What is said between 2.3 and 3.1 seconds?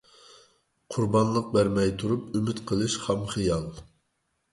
ئۈمىد قىلىش